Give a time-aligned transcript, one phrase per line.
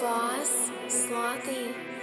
[0.00, 1.99] boss, slothy.